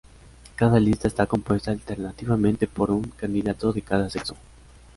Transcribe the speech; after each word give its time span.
Cada 0.55 0.79
lista 0.79 1.07
está 1.07 1.27
compuesta 1.27 1.69
alternativamente 1.69 2.65
por 2.65 2.89
un 2.89 3.03
candidato 3.03 3.71
de 3.71 3.83
cada 3.83 4.09
sexo. 4.09 4.35